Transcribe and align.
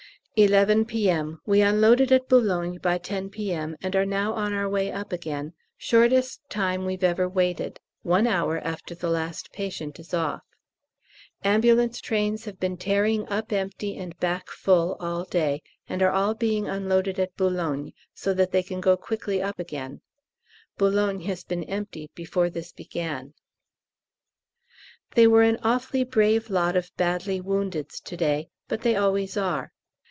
11 0.37 0.85
P.M. 0.85 1.39
We 1.45 1.59
unloaded 1.61 2.09
at 2.11 2.27
B. 2.29 2.77
by 2.81 2.97
10 2.97 3.29
P.M., 3.29 3.75
and 3.83 3.95
are 3.97 4.05
now 4.05 4.33
on 4.33 4.53
our 4.53 4.67
way 4.67 4.89
up 4.89 5.11
again; 5.11 5.53
shortest 5.77 6.39
time 6.49 6.85
we've 6.85 7.03
ever 7.03 7.27
waited 7.27 7.79
one 8.01 8.25
hour 8.25 8.57
after 8.59 8.95
the 8.95 9.09
last 9.09 9.51
patient 9.51 9.99
is 9.99 10.13
off. 10.15 10.41
A.T.'s 11.43 12.45
have 12.45 12.59
been 12.61 12.77
tearing 12.77 13.27
up 13.27 13.51
empty 13.51 13.95
and 13.97 14.17
back 14.21 14.47
full 14.49 14.95
all 15.01 15.25
day, 15.25 15.61
and 15.89 16.01
are 16.01 16.11
all 16.13 16.33
being 16.33 16.65
unloaded 16.67 17.19
at 17.19 17.35
B., 17.35 17.93
so 18.13 18.33
that 18.33 18.51
they 18.51 18.63
can 18.63 18.79
go 18.81 18.95
quickly 18.95 19.41
up 19.43 19.59
again. 19.59 19.99
B. 20.77 20.85
has 21.25 21.43
been 21.43 21.65
emptied 21.65 22.09
before 22.15 22.49
this 22.49 22.71
began. 22.71 23.33
They 25.13 25.27
were 25.27 25.43
an 25.43 25.59
awfully 25.61 26.05
brave 26.05 26.49
lot 26.49 26.75
of 26.77 26.89
badly 26.95 27.41
woundeds 27.41 27.99
to 28.01 28.15
day, 28.17 28.47
but 28.69 28.81
they 28.81 28.95
always 28.95 29.35
are. 29.37 29.73